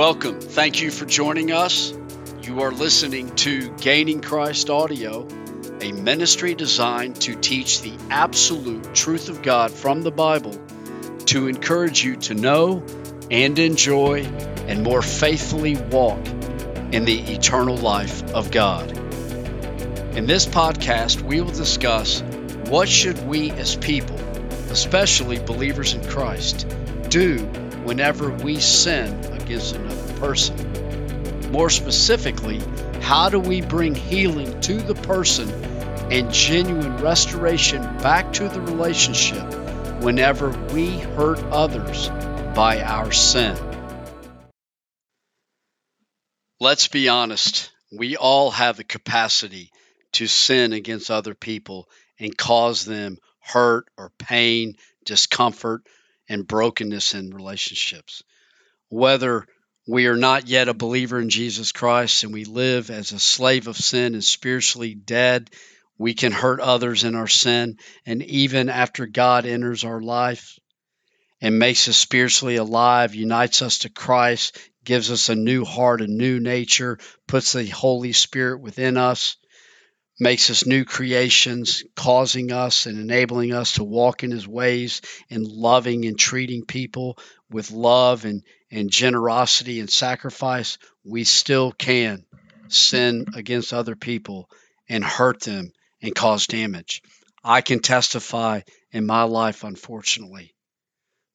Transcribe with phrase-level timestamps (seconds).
[0.00, 0.40] Welcome.
[0.40, 1.92] Thank you for joining us.
[2.40, 5.28] You are listening to Gaining Christ Audio,
[5.82, 10.58] a ministry designed to teach the absolute truth of God from the Bible
[11.26, 12.82] to encourage you to know
[13.30, 14.22] and enjoy
[14.68, 16.26] and more faithfully walk
[16.92, 18.90] in the eternal life of God.
[20.16, 22.22] In this podcast, we will discuss
[22.70, 24.16] what should we as people,
[24.70, 26.66] especially believers in Christ,
[27.10, 27.36] do
[27.84, 29.12] whenever we sin
[29.50, 29.89] against another
[30.20, 31.50] person.
[31.50, 32.60] More specifically,
[33.00, 35.50] how do we bring healing to the person
[36.12, 39.42] and genuine restoration back to the relationship
[40.02, 42.08] whenever we hurt others
[42.54, 43.56] by our sin?
[46.60, 49.70] Let's be honest, we all have the capacity
[50.12, 55.82] to sin against other people and cause them hurt or pain, discomfort,
[56.28, 58.22] and brokenness in relationships.
[58.90, 59.46] Whether
[59.90, 63.66] we are not yet a believer in Jesus Christ and we live as a slave
[63.66, 65.50] of sin and spiritually dead,
[65.98, 67.76] we can hurt others in our sin.
[68.06, 70.60] And even after God enters our life
[71.40, 76.06] and makes us spiritually alive, unites us to Christ, gives us a new heart, a
[76.06, 79.38] new nature, puts the Holy Spirit within us,
[80.20, 85.44] makes us new creations, causing us and enabling us to walk in His ways and
[85.44, 87.18] loving and treating people
[87.50, 92.24] with love and, and generosity and sacrifice, we still can
[92.68, 94.48] sin against other people
[94.88, 97.02] and hurt them and cause damage.
[97.42, 98.60] I can testify
[98.92, 100.54] in my life, unfortunately.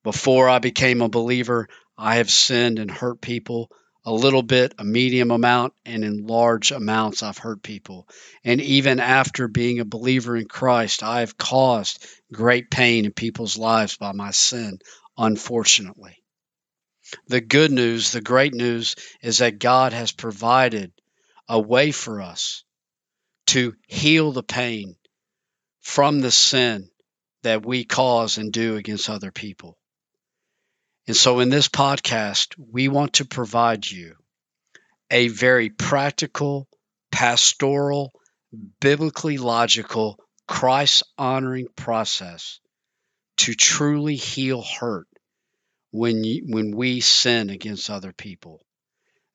[0.03, 3.69] Before I became a believer, I have sinned and hurt people
[4.05, 8.07] a little bit, a medium amount, and in large amounts, I've hurt people.
[8.43, 13.57] And even after being a believer in Christ, I have caused great pain in people's
[13.57, 14.77] lives by my sin,
[15.17, 16.17] unfortunately.
[17.27, 20.91] The good news, the great news, is that God has provided
[21.47, 22.63] a way for us
[23.47, 24.95] to heal the pain
[25.81, 26.89] from the sin
[27.43, 29.77] that we cause and do against other people.
[31.07, 34.15] And so, in this podcast, we want to provide you
[35.11, 36.67] a very practical,
[37.11, 38.11] pastoral,
[38.79, 42.59] biblically logical, Christ honoring process
[43.37, 45.07] to truly heal hurt
[45.95, 48.61] when, you, when we sin against other people.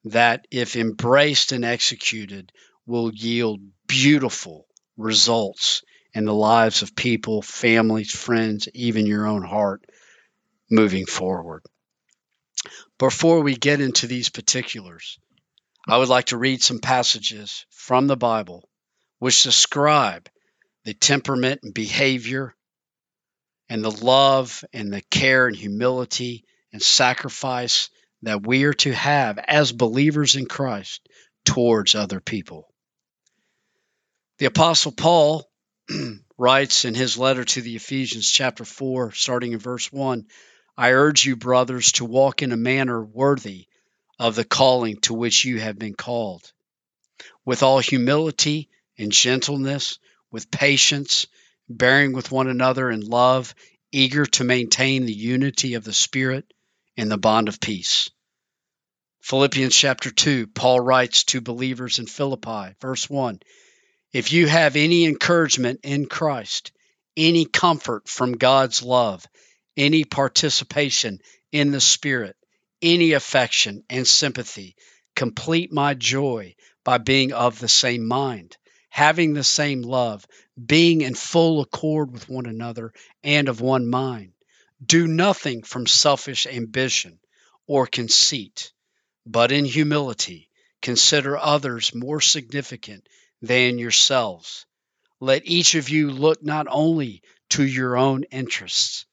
[0.04, 2.53] That, if embraced and executed,
[2.87, 4.66] will yield beautiful
[4.97, 5.82] results
[6.12, 9.84] in the lives of people, families, friends, even your own heart
[10.71, 11.62] moving forward.
[12.98, 15.19] Before we get into these particulars,
[15.88, 18.69] I would like to read some passages from the Bible
[19.19, 20.28] which describe
[20.84, 22.54] the temperament and behavior
[23.69, 27.91] and the love and the care and humility and sacrifice
[28.22, 31.00] that we are to have as believers in Christ
[31.44, 32.72] towards other people.
[34.38, 35.50] The Apostle Paul
[36.38, 40.26] writes in his letter to the Ephesians, chapter 4, starting in verse 1
[40.76, 43.66] I urge you, brothers, to walk in a manner worthy
[44.19, 46.53] of the calling to which you have been called,
[47.44, 49.98] with all humility and gentleness,
[50.30, 51.26] with patience,
[51.69, 53.54] bearing with one another in love,
[53.92, 56.50] eager to maintain the unity of the Spirit
[56.96, 58.10] in the bond of peace.
[59.22, 63.40] Philippians chapter 2, Paul writes to believers in Philippi, verse 1
[64.12, 66.72] If you have any encouragement in Christ,
[67.16, 69.26] any comfort from God's love,
[69.76, 71.20] any participation
[71.52, 72.36] in the Spirit,
[72.82, 74.76] any affection and sympathy.
[75.16, 78.56] Complete my joy by being of the same mind,
[78.88, 80.26] having the same love,
[80.64, 82.92] being in full accord with one another
[83.22, 84.32] and of one mind.
[84.84, 87.20] Do nothing from selfish ambition
[87.66, 88.72] or conceit,
[89.26, 90.48] but in humility
[90.80, 93.06] consider others more significant
[93.42, 94.66] than yourselves.
[95.20, 99.04] Let each of you look not only to your own interests,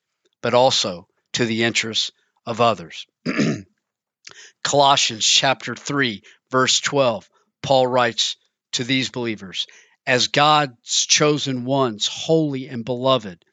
[0.42, 2.12] but also to the interests
[2.46, 3.06] of others.
[4.64, 7.30] Colossians chapter 3, verse 12,
[7.62, 8.38] Paul writes
[8.74, 9.68] to these believers
[10.06, 13.44] As God's chosen ones, holy and beloved,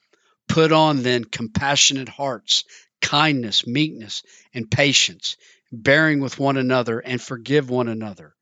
[0.49, 2.65] put on then compassionate hearts,
[3.01, 5.37] kindness, meekness, and patience,
[5.73, 8.35] bearing with one another, and forgive one another.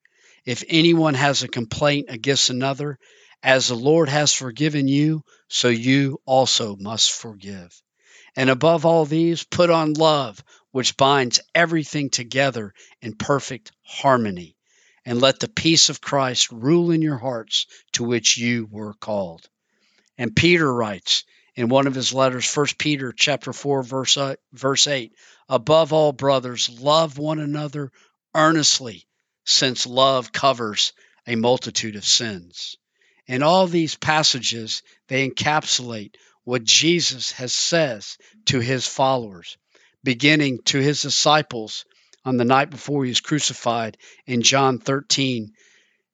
[0.45, 2.99] If anyone has a complaint against another,
[3.43, 7.81] as the Lord has forgiven you, so you also must forgive.
[8.37, 14.57] And above all these, put on love, which binds everything together in perfect harmony.
[15.05, 19.49] And let the peace of Christ rule in your hearts to which you were called.
[20.17, 24.87] And Peter writes in one of his letters, 1 Peter chapter 4, verse, uh, verse
[24.87, 25.15] 8,
[25.49, 27.93] above all brothers, love one another
[28.35, 29.07] earnestly,
[29.45, 30.93] since love covers
[31.27, 32.77] a multitude of sins.
[33.27, 38.17] In all these passages, they encapsulate what Jesus has says
[38.47, 39.57] to his followers,
[40.03, 41.85] beginning to his disciples
[42.25, 43.97] on the night before he was crucified
[44.27, 45.53] in John 13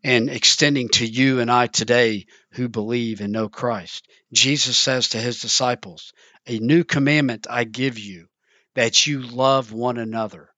[0.04, 4.06] and extending to you and I today who believe and know Christ.
[4.32, 6.12] Jesus says to his disciples,
[6.46, 8.28] A new commandment I give you,
[8.74, 10.50] that you love one another.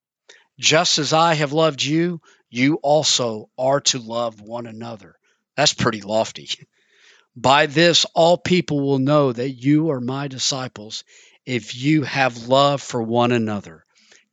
[0.58, 2.20] Just as I have loved you,
[2.50, 5.14] you also are to love one another.
[5.56, 6.48] That's pretty lofty.
[7.36, 11.04] By this, all people will know that you are my disciples
[11.46, 13.84] if you have love for one another.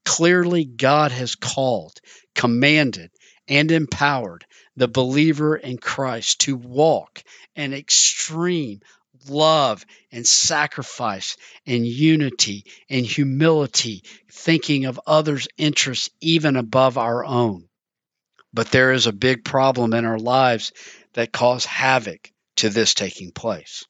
[0.04, 2.00] Clearly, God has called,
[2.33, 3.12] commanded,
[3.48, 4.46] and empowered
[4.76, 7.24] the believer in Christ to walk
[7.56, 8.82] in extreme
[9.30, 17.68] love and sacrifice and unity and humility, thinking of others' interests even above our own.
[18.54, 20.72] But there is a big problem in our lives
[21.14, 23.86] that cause havoc to this taking place.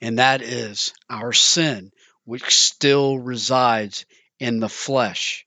[0.00, 1.90] And that is our sin,
[2.24, 4.06] which still resides
[4.38, 5.46] in the flesh,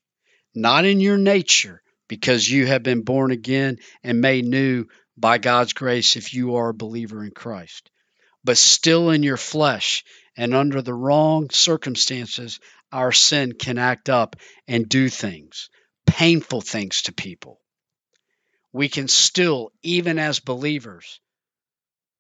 [0.54, 4.86] not in your nature, because you have been born again and made new
[5.18, 7.90] by God's grace if you are a believer in Christ.
[8.44, 10.04] But still in your flesh
[10.38, 12.60] and under the wrong circumstances,
[12.92, 14.36] our sin can act up
[14.68, 15.70] and do things,
[16.06, 17.60] painful things to people.
[18.72, 21.20] We can still, even as believers,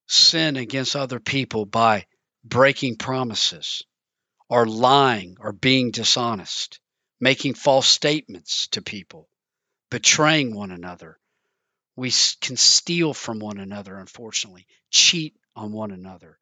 [0.07, 2.05] sin against other people by
[2.43, 3.83] breaking promises
[4.49, 6.79] or lying or being dishonest,
[7.19, 9.27] making false statements to people,
[9.95, 11.17] betraying one another.
[11.95, 12.11] We
[12.41, 16.37] can steal from one another, unfortunately, cheat on one another,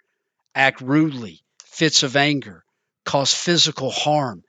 [0.55, 2.65] act rudely, fits of anger,
[3.05, 4.43] cause physical harm.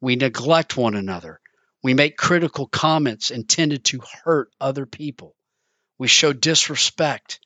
[0.00, 1.40] We neglect one another.
[1.82, 5.36] We make critical comments intended to hurt other people.
[5.98, 7.40] We show disrespect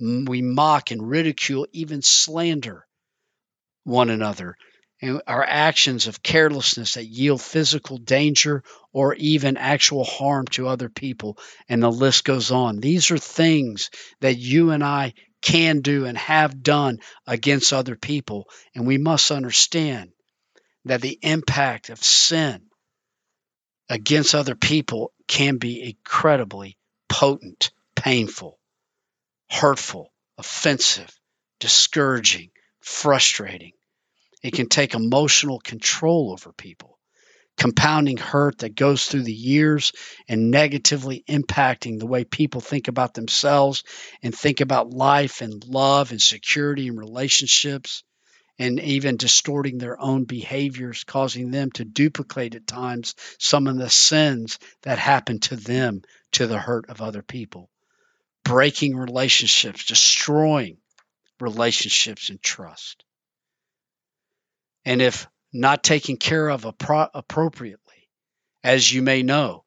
[0.00, 2.86] we mock and ridicule, even slander
[3.84, 4.56] one another.
[5.00, 10.88] And our actions of carelessness that yield physical danger or even actual harm to other
[10.88, 11.38] people.
[11.68, 12.80] And the list goes on.
[12.80, 13.90] These are things
[14.20, 18.48] that you and I can do and have done against other people.
[18.74, 20.10] And we must understand
[20.84, 22.62] that the impact of sin
[23.88, 26.76] against other people can be incredibly
[27.08, 28.58] potent, painful
[29.50, 31.10] hurtful, offensive,
[31.60, 32.50] discouraging,
[32.80, 33.72] frustrating.
[34.42, 36.98] It can take emotional control over people,
[37.56, 39.92] compounding hurt that goes through the years
[40.28, 43.82] and negatively impacting the way people think about themselves
[44.22, 48.04] and think about life and love and security and relationships,
[48.58, 53.90] and even distorting their own behaviors, causing them to duplicate at times some of the
[53.90, 56.02] sins that happen to them
[56.32, 57.70] to the hurt of other people
[58.44, 60.78] breaking relationships, destroying
[61.38, 63.04] relationships and trust.
[64.84, 68.08] And if not taken care of appro- appropriately,
[68.62, 69.64] as you may know,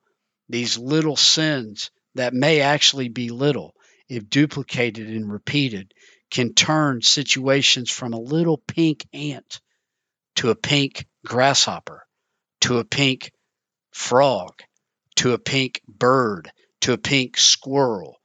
[0.49, 3.73] these little sins that may actually be little,
[4.09, 5.93] if duplicated and repeated,
[6.29, 9.61] can turn situations from a little pink ant
[10.35, 12.03] to a pink grasshopper,
[12.61, 13.31] to a pink
[13.91, 14.61] frog,
[15.15, 18.20] to a pink bird, to a pink squirrel,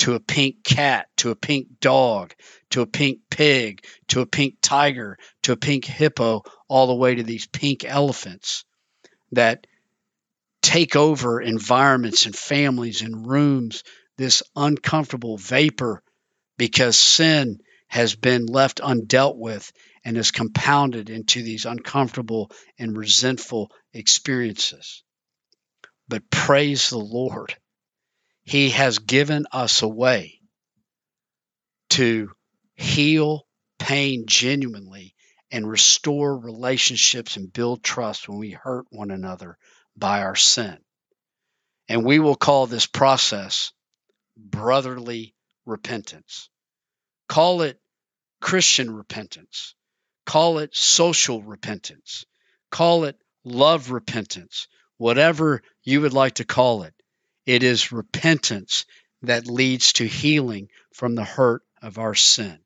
[0.00, 2.34] to a pink cat, to a pink dog,
[2.70, 7.14] to a pink pig, to a pink tiger, to a pink hippo, all the way
[7.14, 8.64] to these pink elephants
[9.32, 9.66] that
[10.62, 13.84] take over environments and families and rooms,
[14.16, 16.02] this uncomfortable vapor
[16.56, 19.70] because sin has been left undealt with
[20.02, 25.02] and is compounded into these uncomfortable and resentful experiences.
[26.08, 27.54] But praise the Lord
[28.44, 30.40] he has given us a way
[31.90, 32.30] to
[32.74, 33.46] heal
[33.78, 35.14] pain genuinely
[35.50, 39.58] and restore relationships and build trust when we hurt one another
[39.96, 40.78] by our sin.
[41.88, 43.72] And we will call this process
[44.36, 45.34] brotherly
[45.66, 46.48] repentance.
[47.28, 47.80] Call it
[48.40, 49.74] Christian repentance.
[50.24, 52.24] Call it social repentance.
[52.70, 54.68] Call it love repentance.
[54.96, 56.94] Whatever you would like to call it.
[57.46, 58.86] It is repentance
[59.22, 62.58] that leads to healing from the hurt of our sin.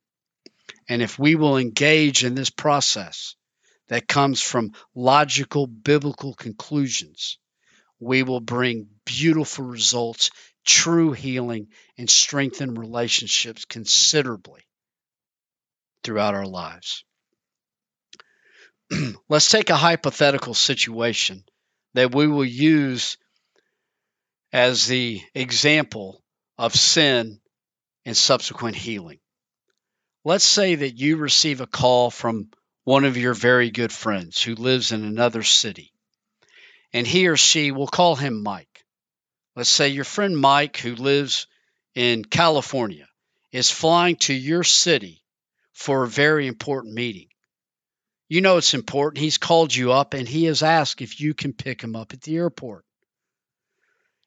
[0.89, 3.35] And if we will engage in this process
[3.89, 7.39] that comes from logical biblical conclusions,
[8.01, 10.31] we will bring beautiful results,
[10.65, 14.63] true healing, and strengthen relationships considerably
[16.03, 17.05] throughout our lives.
[19.29, 21.45] Let's take a hypothetical situation
[21.95, 23.17] that we will use
[24.55, 26.23] as the example
[26.57, 27.41] of sin
[28.05, 29.19] and subsequent healing.
[30.25, 32.51] Let's say that you receive a call from
[32.85, 35.93] one of your very good friends who lives in another city,
[36.93, 38.85] and he or she will call him Mike.
[39.57, 41.49] Let's say your friend Mike, who lives
[41.97, 43.09] in California,
[43.51, 45.25] is flying to your city
[45.73, 47.27] for a very important meeting.
[48.29, 49.21] You know it's important.
[49.21, 52.21] He's called you up and he has asked if you can pick him up at
[52.21, 52.84] the airport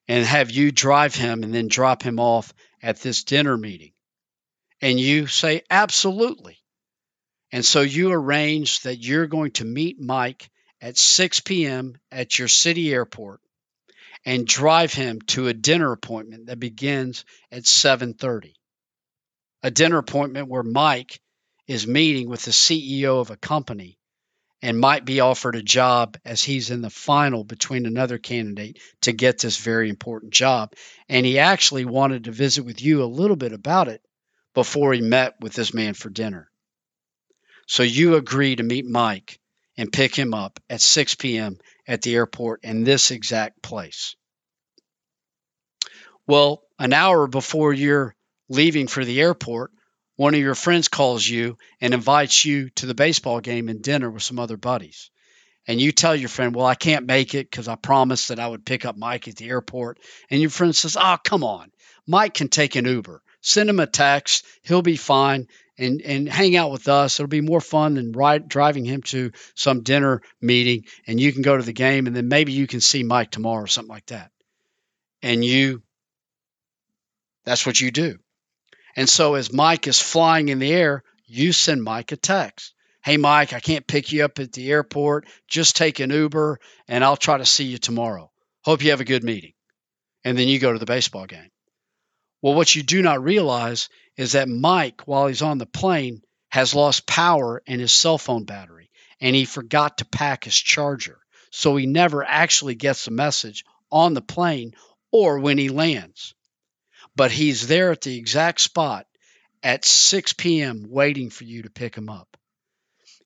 [0.08, 3.92] and have you drive him and then drop him off at this dinner meeting.
[4.82, 6.58] And you say, absolutely.
[7.52, 10.50] And so you arrange that you're going to meet Mike
[10.82, 11.98] at 6 p.m.
[12.12, 13.42] at your city airport
[14.26, 18.54] and drive him to a dinner appointment that begins at 7:30.
[19.64, 21.20] A dinner appointment where Mike
[21.68, 23.98] is meeting with the CEO of a company
[24.62, 29.12] and might be offered a job as he's in the final between another candidate to
[29.12, 30.74] get this very important job.
[31.08, 34.02] And he actually wanted to visit with you a little bit about it
[34.54, 36.50] before he met with this man for dinner.
[37.68, 39.40] So you agree to meet Mike
[39.78, 41.58] and pick him up at 6 p.m.
[41.88, 44.16] at the airport in this exact place.
[46.26, 48.16] Well, an hour before you're
[48.50, 49.72] leaving for the airport,
[50.18, 54.10] one of your friends calls you and invites you to the baseball game and dinner
[54.10, 55.10] with some other buddies.
[55.68, 58.48] And you tell your friend, Well, I can't make it because I promised that I
[58.48, 60.00] would pick up Mike at the airport.
[60.30, 61.72] And your friend says, Oh, come on.
[62.08, 63.22] Mike can take an Uber.
[63.42, 64.46] Send him a text.
[64.64, 65.48] He'll be fine
[65.78, 67.20] and, and hang out with us.
[67.20, 70.86] It'll be more fun than ride, driving him to some dinner meeting.
[71.06, 73.64] And you can go to the game and then maybe you can see Mike tomorrow
[73.64, 74.32] or something like that.
[75.22, 75.84] And you,
[77.44, 78.18] that's what you do.
[78.98, 82.74] And so as Mike is flying in the air, you send Mike a text.
[83.04, 85.28] Hey, Mike, I can't pick you up at the airport.
[85.48, 88.32] Just take an Uber and I'll try to see you tomorrow.
[88.64, 89.54] Hope you have a good meeting.
[90.24, 91.52] And then you go to the baseball game.
[92.42, 93.88] Well, what you do not realize
[94.18, 98.46] is that Mike, while he's on the plane, has lost power in his cell phone
[98.46, 98.90] battery
[99.22, 101.20] and he forgot to pack his charger.
[101.52, 104.74] So he never actually gets the message on the plane
[105.12, 106.34] or when he lands
[107.18, 109.08] but he's there at the exact spot
[109.64, 110.86] at 6 p.m.
[110.88, 112.38] waiting for you to pick him up.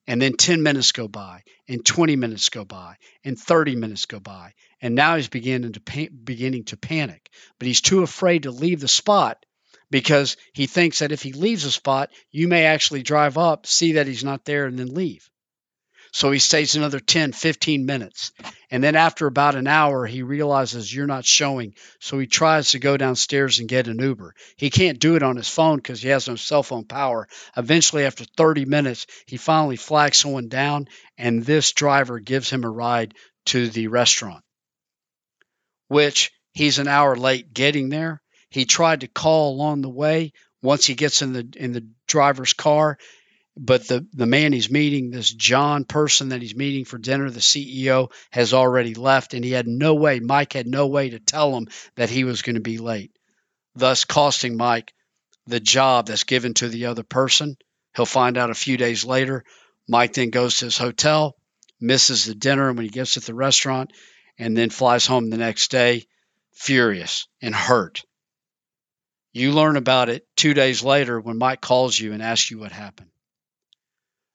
[0.06, 4.18] And then 10 minutes go by, and 20 minutes go by, and 30 minutes go
[4.18, 7.30] by, and now he's beginning to beginning to panic.
[7.58, 9.44] But he's too afraid to leave the spot
[9.90, 13.92] because he thinks that if he leaves the spot, you may actually drive up, see
[13.92, 15.30] that he's not there, and then leave.
[16.12, 18.32] So he stays another 10, 15 minutes.
[18.70, 21.74] And then after about an hour, he realizes you're not showing.
[22.00, 24.34] So he tries to go downstairs and get an Uber.
[24.56, 27.28] He can't do it on his phone because he has no cell phone power.
[27.56, 32.70] Eventually, after 30 minutes, he finally flags someone down, and this driver gives him a
[32.70, 33.14] ride
[33.46, 34.44] to the restaurant,
[35.88, 38.20] which he's an hour late getting there.
[38.50, 40.32] He tried to call along the way.
[40.60, 42.98] Once he gets in the in the driver's car,
[43.56, 47.40] but the the man he's meeting this john person that he's meeting for dinner the
[47.40, 51.54] ceo has already left and he had no way mike had no way to tell
[51.56, 53.12] him that he was going to be late
[53.74, 54.94] thus costing mike
[55.46, 57.56] the job that's given to the other person.
[57.96, 59.44] He'll find out a few days later.
[59.88, 61.36] Mike then goes to his hotel
[61.80, 63.92] misses the dinner when he gets at the restaurant
[64.38, 66.06] and then flies home the next day
[66.52, 68.04] furious and hurt.
[69.32, 72.70] You learn about it two days later when mike calls you and asks you what
[72.70, 73.11] happened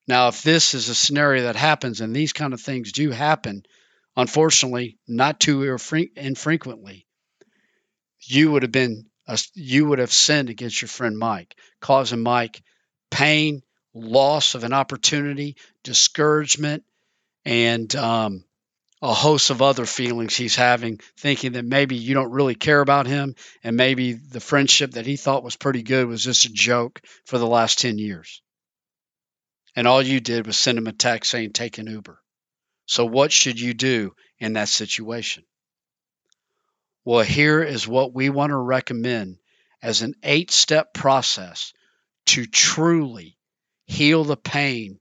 [0.07, 3.63] now, if this is a scenario that happens, and these kind of things do happen,
[4.15, 5.63] unfortunately, not too
[6.15, 7.05] infrequently,
[8.21, 9.05] you would have been
[9.53, 12.63] you would have sinned against your friend Mike, causing Mike
[13.11, 13.61] pain,
[13.93, 16.85] loss of an opportunity, discouragement,
[17.43, 18.45] and um,
[19.01, 23.07] a host of other feelings he's having, thinking that maybe you don't really care about
[23.07, 27.01] him, and maybe the friendship that he thought was pretty good was just a joke
[27.25, 28.41] for the last 10 years
[29.77, 32.19] and all you did was send him a text saying, take an Uber.
[32.87, 35.43] So, what should you do in that situation?
[37.05, 39.37] Well, here is what we want to recommend
[39.83, 41.73] as an eight step process
[42.25, 43.37] to truly
[43.85, 44.99] heal the pain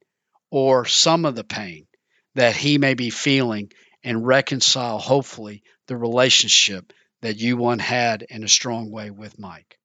[0.50, 1.86] or some of the pain
[2.34, 3.72] that he may be feeling
[4.04, 6.92] and reconcile, hopefully, the relationship
[7.22, 9.78] that you one had in a strong way with Mike.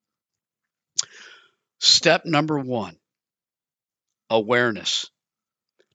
[1.80, 2.98] Step number one
[4.32, 5.06] awareness.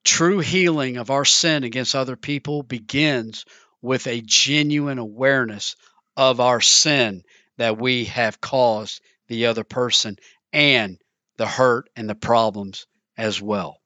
[0.05, 3.45] True healing of our sin against other people begins
[3.83, 5.75] with a genuine awareness
[6.16, 7.25] of our sin
[7.57, 10.16] that we have caused the other person
[10.52, 10.99] and
[11.37, 13.81] the hurt and the problems as well.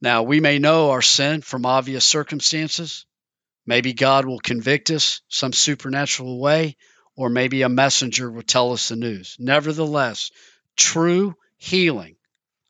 [0.00, 3.06] Now, we may know our sin from obvious circumstances,
[3.66, 6.76] Maybe God will convict us some supernatural way,
[7.16, 9.36] or maybe a messenger will tell us the news.
[9.38, 10.30] Nevertheless,
[10.76, 12.16] true healing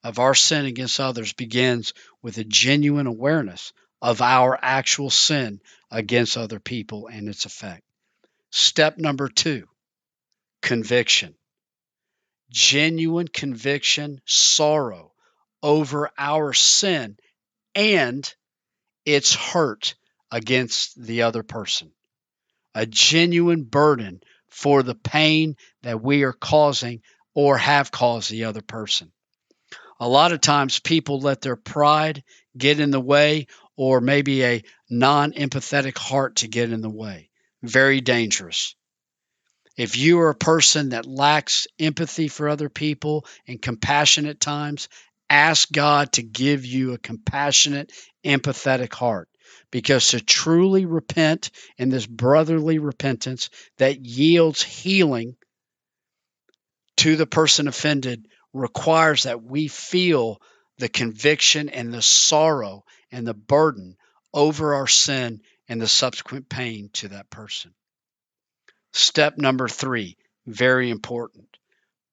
[0.04, 6.36] of our sin against others begins with a genuine awareness of our actual sin against
[6.36, 7.82] other people and its effect.
[8.50, 9.66] Step number two
[10.60, 11.34] conviction.
[12.50, 15.12] Genuine conviction, sorrow
[15.62, 17.16] over our sin
[17.74, 18.32] and
[19.06, 19.94] its hurt
[20.30, 21.90] against the other person.
[22.74, 27.00] A genuine burden for the pain that we are causing
[27.34, 29.10] or have caused the other person.
[30.00, 32.24] A lot of times people let their pride
[32.56, 33.46] get in the way
[33.76, 37.30] or maybe a non empathetic heart to get in the way.
[37.62, 38.74] Very dangerous.
[39.76, 44.88] If you are a person that lacks empathy for other people and compassion at times,
[45.28, 47.92] ask God to give you a compassionate,
[48.24, 49.28] empathetic heart.
[49.70, 55.36] Because to truly repent in this brotherly repentance that yields healing
[56.98, 60.40] to the person offended requires that we feel
[60.78, 63.96] the conviction and the sorrow and the burden
[64.32, 67.74] over our sin and the subsequent pain to that person.
[68.92, 71.48] Step number three, very important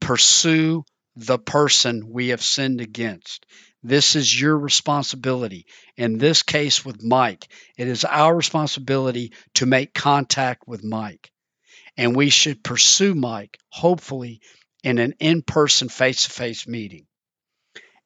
[0.02, 0.84] pursue
[1.16, 3.46] the person we have sinned against.
[3.84, 5.66] This is your responsibility.
[5.96, 11.32] In this case with Mike, it is our responsibility to make contact with Mike.
[11.98, 14.42] And we should pursue Mike, hopefully,
[14.84, 17.06] in an in person, face to face meeting.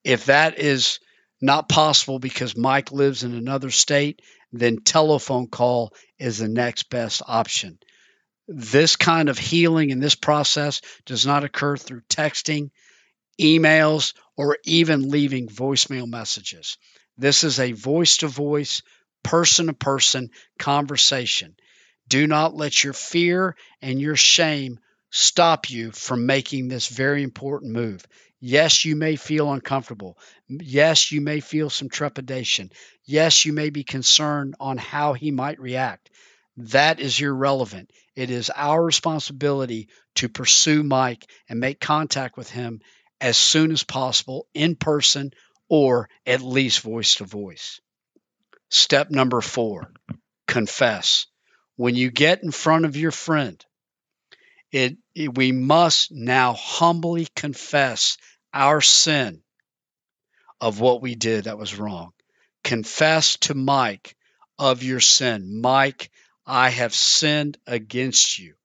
[0.03, 0.99] If that is
[1.41, 7.21] not possible because Mike lives in another state, then telephone call is the next best
[7.27, 7.79] option.
[8.47, 12.69] This kind of healing in this process does not occur through texting,
[13.39, 16.77] emails, or even leaving voicemail messages.
[17.17, 18.81] This is a voice to voice,
[19.23, 21.55] person to person conversation.
[22.07, 24.79] Do not let your fear and your shame
[25.15, 28.05] stop you from making this very important move.
[28.41, 30.17] Yes, you may feel uncomfortable.
[30.49, 32.69] Yes, you may feel some trepidation.
[33.05, 36.09] Yes, you may be concerned on how he might react.
[36.57, 37.91] That is irrelevant.
[38.13, 42.81] It is our responsibility to pursue Mike and make contact with him
[43.21, 45.31] as soon as possible in person
[45.69, 47.79] or at least voice to voice.
[48.69, 49.93] Step number four
[50.45, 51.27] confess.
[51.77, 53.63] When you get in front of your friend,
[54.71, 58.17] it, we must now humbly confess
[58.53, 59.41] our sin
[60.59, 62.11] of what we did that was wrong.
[62.63, 64.15] Confess to Mike
[64.57, 65.61] of your sin.
[65.61, 66.09] Mike,
[66.45, 68.55] I have sinned against you.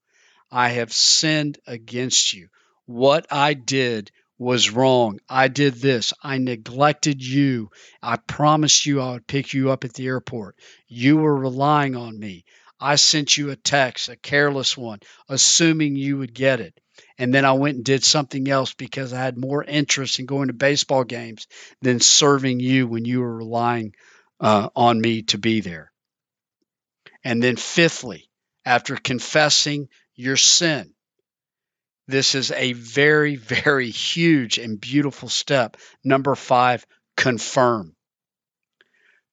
[0.50, 2.48] I have sinned against you.
[2.86, 5.20] What I did was wrong.
[5.28, 6.12] I did this.
[6.22, 7.70] I neglected you.
[8.02, 10.56] I promised you I would pick you up at the airport.
[10.88, 12.44] You were relying on me.
[12.80, 16.78] I sent you a text, a careless one, assuming you would get it.
[17.18, 20.48] And then I went and did something else because I had more interest in going
[20.48, 21.46] to baseball games
[21.82, 23.94] than serving you when you were relying
[24.40, 25.92] uh, on me to be there.
[27.22, 28.30] And then, fifthly,
[28.64, 30.94] after confessing your sin,
[32.08, 35.76] this is a very, very huge and beautiful step.
[36.02, 37.94] Number five, confirm.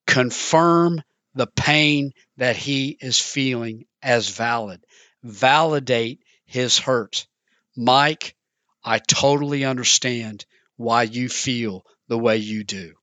[0.05, 1.01] Confirm
[1.37, 4.83] the pain that he is feeling as valid.
[5.23, 7.27] Validate his hurt.
[7.75, 8.35] Mike,
[8.83, 10.45] I totally understand
[10.77, 12.95] why you feel the way you do.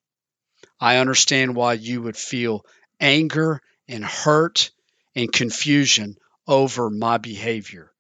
[0.80, 2.64] I understand why you would feel
[3.00, 4.70] anger and hurt
[5.14, 6.16] and confusion
[6.46, 7.92] over my behavior.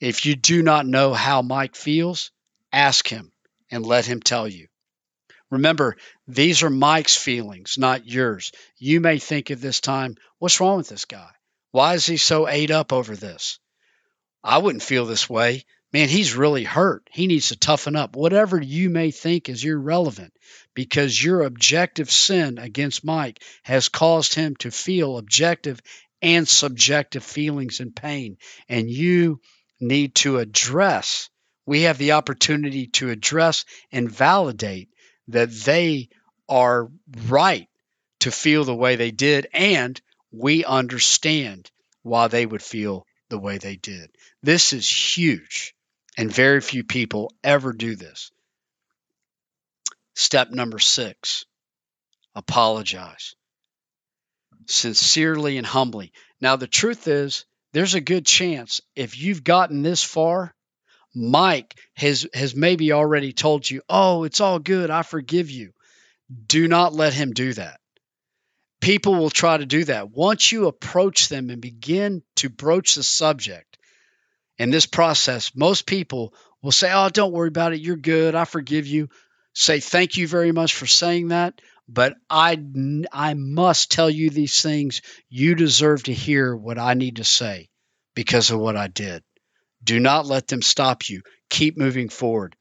[0.00, 2.30] If you do not know how Mike feels,
[2.72, 3.32] ask him
[3.70, 4.68] and let him tell you.
[5.50, 5.96] Remember,
[6.28, 8.52] these are Mike's feelings, not yours.
[8.78, 11.30] You may think at this time, what's wrong with this guy?
[11.72, 13.58] Why is he so ate up over this?
[14.42, 15.64] I wouldn't feel this way.
[15.92, 17.08] Man, he's really hurt.
[17.10, 18.14] He needs to toughen up.
[18.14, 20.32] Whatever you may think is irrelevant
[20.72, 25.80] because your objective sin against Mike has caused him to feel objective
[26.22, 28.36] and subjective feelings and pain.
[28.68, 29.40] And you
[29.80, 31.28] need to address,
[31.66, 34.89] we have the opportunity to address and validate
[35.30, 36.08] that they
[36.48, 36.90] are
[37.26, 37.68] right
[38.20, 40.00] to feel the way they did, and
[40.32, 41.70] we understand
[42.02, 44.10] why they would feel the way they did.
[44.42, 45.74] This is huge,
[46.16, 48.30] and very few people ever do this.
[50.14, 51.44] Step number six
[52.34, 53.34] apologize
[54.66, 56.12] sincerely and humbly.
[56.40, 60.54] Now, the truth is, there's a good chance if you've gotten this far
[61.14, 64.90] Mike has has maybe already told you, "Oh, it's all good.
[64.90, 65.72] I forgive you."
[66.46, 67.80] Do not let him do that.
[68.80, 70.10] People will try to do that.
[70.10, 73.76] Once you approach them and begin to broach the subject
[74.58, 77.80] in this process, most people will say, Oh, don't worry about it.
[77.80, 78.34] You're good.
[78.34, 79.08] I forgive you.
[79.54, 81.60] Say, Thank you very much for saying that.
[81.88, 82.56] But I,
[83.12, 85.02] I must tell you these things.
[85.28, 87.68] You deserve to hear what I need to say
[88.14, 89.24] because of what I did.
[89.82, 91.22] Do not let them stop you.
[91.48, 92.56] Keep moving forward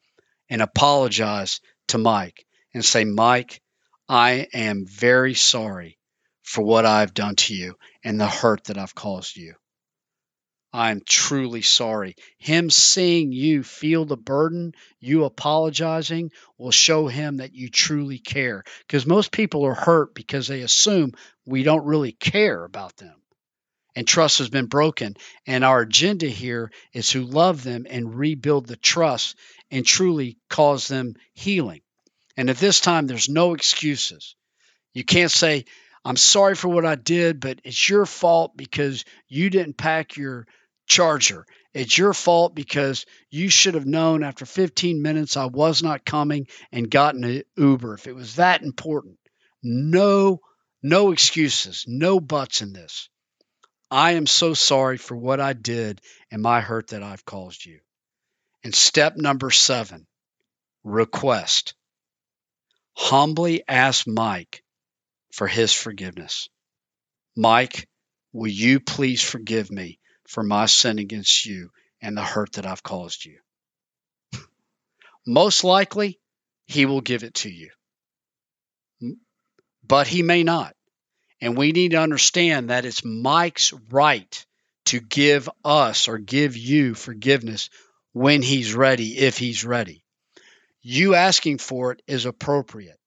[0.50, 3.62] and apologize to Mike and say, Mike,
[4.08, 5.98] I am very sorry
[6.44, 9.54] for what I've done to you and the hurt that I've caused you.
[10.72, 12.16] I'm truly sorry.
[12.38, 18.64] Him seeing you feel the burden, you apologizing, will show him that you truly care.
[18.86, 21.14] Because most people are hurt because they assume
[21.46, 23.19] we don't really care about them.
[23.96, 25.16] And trust has been broken.
[25.46, 29.36] And our agenda here is to love them and rebuild the trust
[29.72, 31.82] and truly cause them healing.
[32.38, 34.36] And at this time, there's no excuses.
[34.94, 35.66] You can't say,
[36.06, 40.48] I'm sorry for what I did, but it's your fault because you didn't pack your
[40.88, 41.46] charger.
[41.74, 46.48] It's your fault because you should have known after 15 minutes I was not coming
[46.72, 49.18] and gotten an Uber if it was that important.
[49.62, 50.40] No,
[50.82, 53.10] no excuses, no buts in this.
[53.92, 57.80] I am so sorry for what I did and my hurt that I've caused you.
[58.64, 60.06] And step number seven
[60.84, 61.74] request.
[62.96, 64.64] Humbly ask Mike
[65.32, 66.50] for his forgiveness.
[67.36, 67.88] Mike,
[68.34, 71.72] will you please forgive me for my sin against you
[72.02, 73.40] and the hurt that I've caused you?
[75.26, 76.20] Most likely,
[76.66, 77.72] he will give it to you.
[79.84, 80.76] But he may not.
[81.42, 84.46] And we need to understand that it's Mike's right
[84.86, 87.70] to give us or give you forgiveness
[88.14, 90.04] when he's ready, if he's ready.
[90.82, 92.98] You asking for it is appropriate.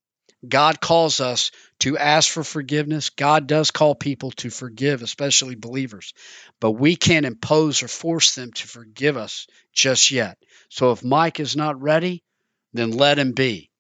[0.46, 3.10] God calls us to ask for forgiveness.
[3.10, 6.14] God does call people to forgive, especially believers,
[6.60, 10.38] but we can't impose or force them to forgive us just yet.
[10.68, 12.24] So if Mike is not ready,
[12.72, 13.70] then let him be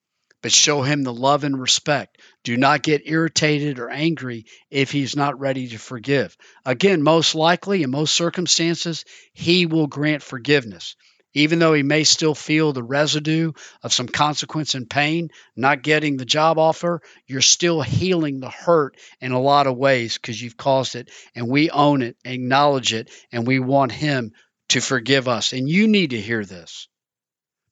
[0.42, 2.18] but show him the love and respect.
[2.44, 6.36] Do not get irritated or angry if he's not ready to forgive.
[6.66, 10.96] Again, most likely, in most circumstances, he will grant forgiveness.
[11.34, 13.52] Even though he may still feel the residue
[13.82, 18.96] of some consequence and pain, not getting the job offer, you're still healing the hurt
[19.20, 21.10] in a lot of ways because you've caused it.
[21.34, 24.32] And we own it, acknowledge it, and we want him
[24.70, 25.54] to forgive us.
[25.54, 26.88] And you need to hear this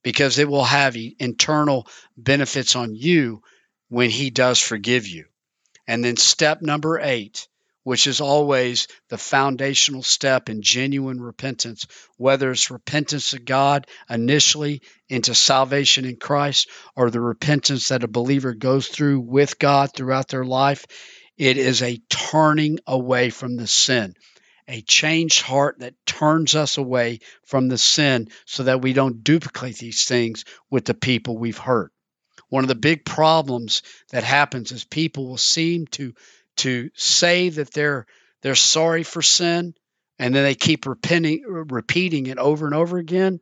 [0.02, 1.86] because it will have internal
[2.16, 3.42] benefits on you
[3.88, 5.26] when he does forgive you.
[5.86, 7.48] And then step number eight,
[7.82, 11.86] which is always the foundational step in genuine repentance,
[12.16, 18.08] whether it's repentance to God initially into salvation in Christ or the repentance that a
[18.08, 20.84] believer goes through with God throughout their life,
[21.36, 24.14] it is a turning away from the sin
[24.70, 29.76] a changed heart that turns us away from the sin so that we don't duplicate
[29.76, 31.92] these things with the people we've hurt.
[32.48, 36.14] One of the big problems that happens is people will seem to
[36.58, 38.06] to say that they're
[38.42, 39.74] they're sorry for sin
[40.18, 43.40] and then they keep repenting repeating it over and over again,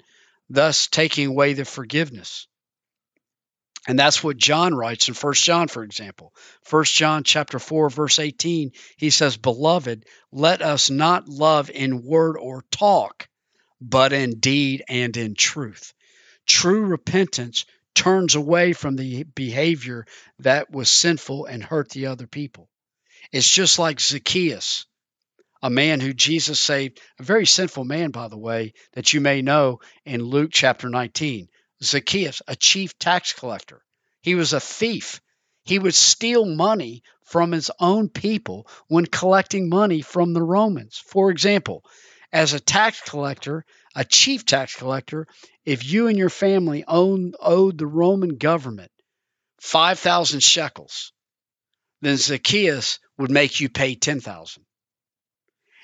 [0.48, 2.47] thus taking away the forgiveness.
[3.88, 6.34] And that's what John writes in First John, for example.
[6.62, 12.36] First John chapter 4, verse 18, he says, Beloved, let us not love in word
[12.36, 13.28] or talk,
[13.80, 15.94] but in deed and in truth.
[16.46, 20.04] True repentance turns away from the behavior
[20.40, 22.68] that was sinful and hurt the other people.
[23.32, 24.84] It's just like Zacchaeus,
[25.62, 29.40] a man who Jesus saved, a very sinful man, by the way, that you may
[29.40, 31.48] know in Luke chapter 19.
[31.82, 33.82] Zacchaeus, a chief tax collector.
[34.22, 35.20] He was a thief.
[35.64, 41.02] He would steal money from his own people when collecting money from the Romans.
[41.06, 41.84] For example,
[42.32, 43.64] as a tax collector,
[43.94, 45.26] a chief tax collector,
[45.64, 48.90] if you and your family owned, owed the Roman government
[49.60, 51.12] 5,000 shekels,
[52.00, 54.64] then Zacchaeus would make you pay 10,000.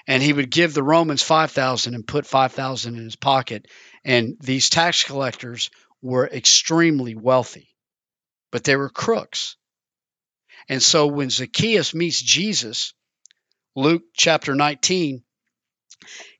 [0.06, 3.66] And he would give the Romans 5,000 and put 5,000 in his pocket.
[4.04, 5.70] And these tax collectors
[6.04, 7.74] were extremely wealthy,
[8.52, 9.56] but they were crooks.
[10.68, 12.92] And so when Zacchaeus meets Jesus,
[13.74, 15.24] Luke chapter 19,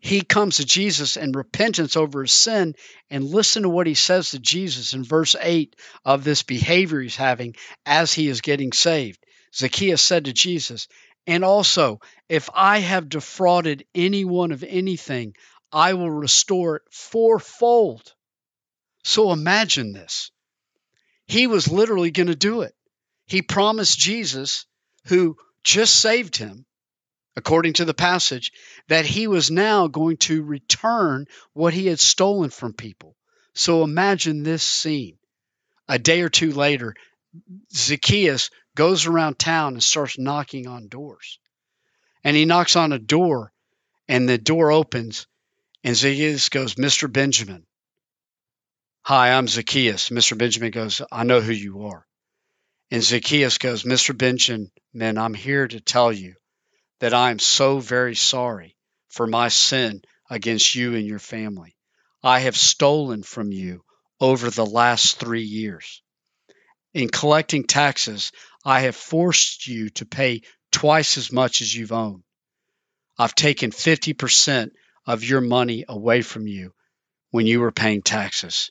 [0.01, 2.75] he comes to Jesus in repentance over his sin
[3.09, 5.75] and listen to what he says to Jesus in verse 8
[6.05, 9.25] of this behavior he's having as he is getting saved.
[9.55, 10.89] Zacchaeus said to Jesus,
[11.27, 15.35] And also, if I have defrauded anyone of anything,
[15.73, 18.13] I will restore it fourfold.
[19.05, 20.31] So imagine this.
[21.27, 22.75] He was literally going to do it.
[23.27, 24.67] He promised Jesus,
[25.07, 26.67] who just saved him,
[27.37, 28.51] according to the passage,
[28.89, 33.15] that he was now going to return what he had stolen from people.
[33.55, 35.19] So imagine this scene.
[35.89, 36.95] A day or two later,
[37.75, 41.39] Zacchaeus goes around town and starts knocking on doors.
[42.23, 43.53] And he knocks on a door,
[44.09, 45.27] and the door opens,
[45.83, 47.13] and Zacchaeus goes, Mr.
[47.13, 47.67] Benjamin.
[49.07, 50.09] Hi, I'm Zacchaeus.
[50.09, 50.39] Mr.
[50.39, 52.07] Benjamin goes, I know who you are.
[52.91, 54.17] And Zacchaeus goes, Mr.
[54.17, 54.71] Benjamin,
[55.19, 56.37] I'm here to tell you
[57.01, 58.79] that I am so very sorry
[59.11, 61.77] for my sin against you and your family.
[62.23, 63.85] I have stolen from you
[64.21, 66.03] over the last three years.
[66.95, 68.33] In collecting taxes,
[68.65, 70.41] I have forced you to pay
[70.73, 72.23] twice as much as you've owned.
[73.19, 74.71] I've taken 50%
[75.05, 76.73] of your money away from you
[77.33, 78.71] when you were paying taxes.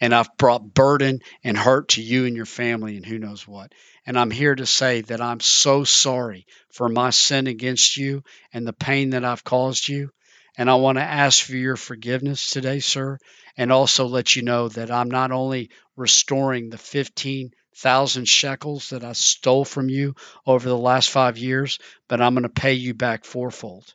[0.00, 3.72] And I've brought burden and hurt to you and your family and who knows what.
[4.04, 8.66] And I'm here to say that I'm so sorry for my sin against you and
[8.66, 10.10] the pain that I've caused you.
[10.58, 13.18] And I want to ask for your forgiveness today, sir,
[13.56, 19.12] and also let you know that I'm not only restoring the 15,000 shekels that I
[19.12, 20.14] stole from you
[20.46, 21.78] over the last five years,
[22.08, 23.92] but I'm going to pay you back fourfold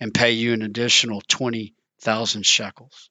[0.00, 3.10] and pay you an additional 20,000 shekels.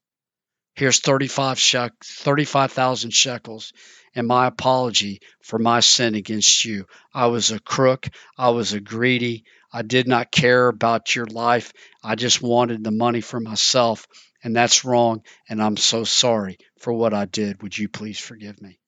[0.76, 3.74] Here's 35 shek- 35,000 shekels
[4.16, 6.86] and my apology for my sin against you.
[7.14, 8.08] I was a crook.
[8.38, 9.46] I was a greedy.
[9.72, 11.74] I did not care about your life.
[12.04, 14.08] I just wanted the money for myself
[14.44, 17.64] and that's wrong, and I'm so sorry for what I did.
[17.64, 18.80] Would you please forgive me?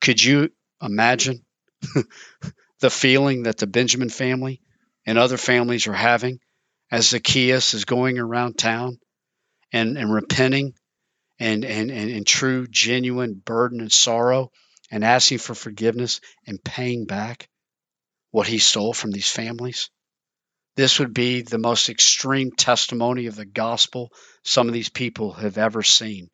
[0.00, 1.44] Could you imagine
[2.80, 4.62] the feeling that the Benjamin family
[5.04, 6.40] and other families are having
[6.90, 8.98] as Zacchaeus is going around town
[9.72, 10.74] and, and repenting
[11.38, 14.50] and, and, and, and true, genuine burden and sorrow
[14.90, 17.48] and asking for forgiveness and paying back
[18.30, 19.90] what he stole from these families?
[20.76, 24.12] This would be the most extreme testimony of the gospel
[24.44, 26.30] some of these people have ever seen.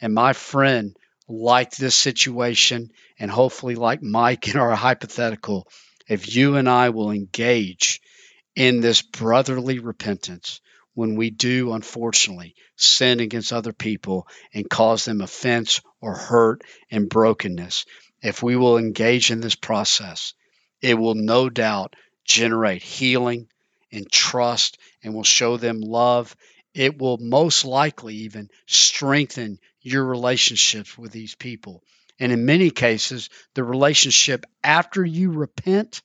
[0.00, 0.96] And my friend,
[1.28, 5.68] like this situation, and hopefully like Mike in our hypothetical,
[6.08, 8.00] if you and I will engage
[8.56, 10.60] in this brotherly repentance,
[10.94, 17.08] when we do, unfortunately, sin against other people and cause them offense or hurt and
[17.08, 17.84] brokenness,
[18.22, 20.34] if we will engage in this process,
[20.80, 23.48] it will no doubt generate healing,
[23.94, 26.36] and trust and will show them love.
[26.74, 31.82] It will most likely even strengthen your relationships with these people.
[32.18, 36.02] And in many cases, the relationship after you repent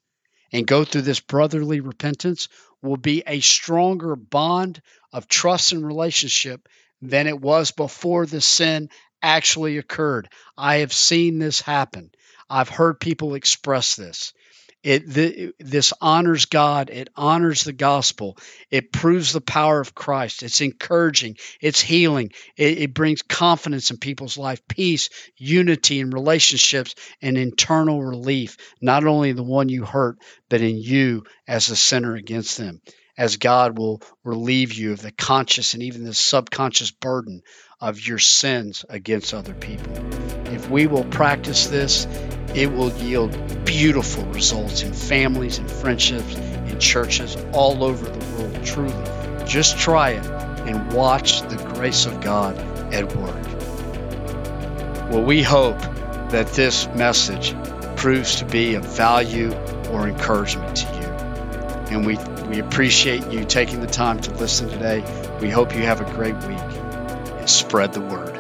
[0.52, 2.48] and go through this brotherly repentance
[2.82, 6.68] will be a stronger bond of trust and relationship
[7.02, 8.90] than it was before the sin
[9.22, 10.30] actually occurred.
[10.58, 12.12] I have seen this happen.
[12.50, 14.34] I've heard people express this.
[14.82, 16.90] It the, this honors God.
[16.90, 18.38] It honors the gospel.
[18.72, 20.42] It proves the power of Christ.
[20.42, 21.38] It's encouraging.
[21.62, 22.32] It's healing.
[22.56, 28.58] It, it brings confidence in people's life, peace, unity in relationships, and internal relief.
[28.82, 32.82] Not only the one you hurt, but in you as a sinner against them.
[33.20, 37.44] As God will relieve you of the conscious and even the subconscious burden
[37.82, 39.94] of your sins against other people.
[40.54, 42.08] If we will practice this,
[42.56, 48.66] it will yield beautiful results in families and friendships, in churches all over the world,
[48.66, 49.46] truly.
[49.46, 52.58] Just try it and watch the grace of God
[52.94, 53.46] at work.
[55.12, 55.78] Well, we hope
[56.30, 57.54] that this message
[57.98, 59.54] proves to be of value
[59.92, 61.00] or encouragement to you.
[61.98, 62.18] And we,
[62.50, 65.04] we appreciate you taking the time to listen today.
[65.40, 68.39] We hope you have a great week and spread the word.